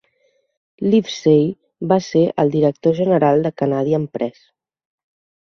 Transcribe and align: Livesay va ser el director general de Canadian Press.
Livesay 0.93 1.43
va 1.91 1.99
ser 2.05 2.23
el 2.45 2.49
director 2.57 2.97
general 3.01 3.45
de 3.49 3.53
Canadian 3.65 4.09
Press. 4.19 4.43